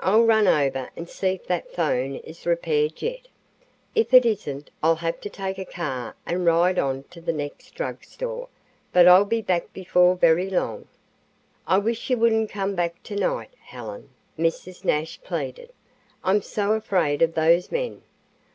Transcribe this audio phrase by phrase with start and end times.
[0.00, 3.26] I'll run over and see if that phone is repaired yet.
[3.94, 7.70] If it isn't I'll have to take a car and ride on to the next
[7.74, 8.50] drug store;
[8.92, 10.88] but I'll be back before very long."
[11.66, 14.84] "I wish you wouldn't come back tonight, Helen," Mrs.
[14.84, 15.72] Nash pleaded.
[16.22, 18.02] "I'm so afraid of those men.